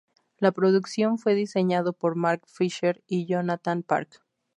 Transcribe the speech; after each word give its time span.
La 0.39 0.51
producción 0.51 1.19
fue 1.19 1.35
diseñado 1.35 1.93
por 1.93 2.15
Mark 2.15 2.41
Fisher 2.47 3.03
y 3.05 3.27
Jonathan 3.27 3.83
Park. 3.83 4.23